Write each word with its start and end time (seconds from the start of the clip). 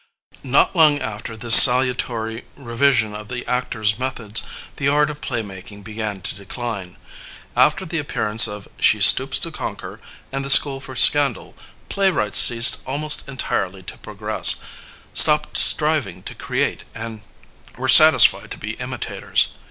Not 0.43 0.75
long 0.75 0.97
after 0.99 1.37
this 1.37 1.61
salutary 1.61 2.45
revision 2.55 3.13
of 3.13 3.27
the 3.27 3.45
actor's 3.45 3.99
methods, 3.99 4.41
the 4.77 4.87
art 4.87 5.11
of 5.11 5.21
playmaking 5.21 5.83
began 5.83 6.21
to 6.21 6.33
decline. 6.33 6.97
After 7.55 7.85
the 7.85 7.99
appearance 7.99 8.47
of 8.47 8.67
She 8.79 8.99
Stoops 8.99 9.37
to 9.37 9.51
Conquer 9.51 10.01
and 10.31 10.43
the 10.43 10.49
School 10.49 10.79
for 10.81 10.95
Scandal, 10.95 11.53
playwrights 11.87 12.39
ceased 12.39 12.81
almost 12.87 13.29
entirely 13.29 13.83
to 13.83 13.97
progress, 13.99 14.55
stopped 15.13 15.55
striving 15.59 16.23
to 16.23 16.33
create 16.33 16.83
and 16.95 17.21
were 17.77 17.87
satisfied 17.87 18.49
to 18.49 18.57
be 18.57 18.71
imitators. 18.79 19.49